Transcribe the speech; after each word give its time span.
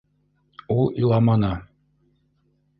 Ул 0.77 0.89
иламаны. 1.03 1.53